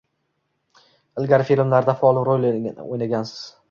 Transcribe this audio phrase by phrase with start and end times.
[1.23, 3.43] Ilgari filmlarda rol o‘ynagansiz.